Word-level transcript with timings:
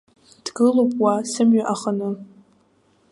Дгылоуп 0.43 0.93
уа, 1.01 1.15
сымҩа 1.31 1.63
аханы. 1.73 2.09